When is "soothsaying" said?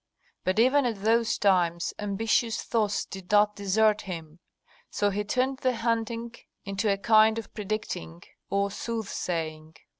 8.71-9.75